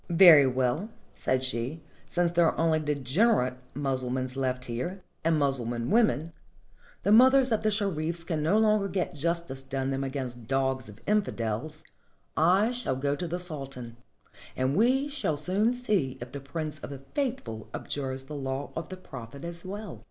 [0.09, 6.31] "Very well," said she; "since there are only degenerate Mussulmans left here, and Mussulman women,
[7.03, 10.03] the 320 MOROCCO LAW mothers of the Sherifs can no longer get justice done them
[10.03, 11.83] against dogs of infidels,
[12.35, 13.97] I shall go to the Sultan,
[14.55, 18.89] and we will soon see if the Prince of the Faithful abjures the law of
[18.89, 19.99] the Prophet as well."